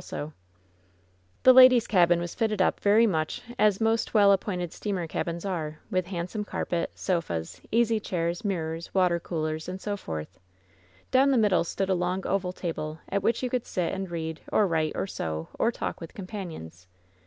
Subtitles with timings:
[0.00, 0.32] WHEN SHADOWS
[1.42, 5.06] DIE 49 The ladies^ cabin was fitted up very mucli as most well appointed steamer
[5.06, 10.40] cabins are, with handsome car pet, sofas, easy chairs, mirrors, water coolers, and so forth.
[11.10, 14.40] Down the middle stood a long oval table, at which you could sit and read,
[14.50, 16.86] or write, or sew, or talk with companions.